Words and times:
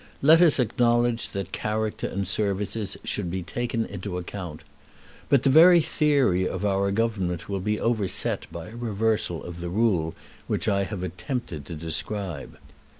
Let 0.23 0.41
us 0.41 0.57
acknowledge 0.59 1.29
that 1.29 1.51
character 1.51 2.07
and 2.07 2.27
services 2.27 2.97
should 3.03 3.29
be 3.29 3.43
taken 3.43 3.85
into 3.85 4.17
account. 4.17 4.63
But 5.29 5.43
the 5.43 5.51
very 5.51 5.79
theory 5.79 6.49
of 6.49 6.65
our 6.65 6.89
Government 6.89 7.47
will 7.47 7.59
be 7.59 7.79
overset 7.79 8.47
by 8.51 8.69
a 8.69 8.75
reversal 8.75 9.43
of 9.43 9.59
the 9.59 9.69
rule 9.69 10.15
which 10.47 10.67
I 10.67 10.85
have 10.85 11.03
attempted 11.03 11.67
to 11.67 11.75
describe. 11.75 12.57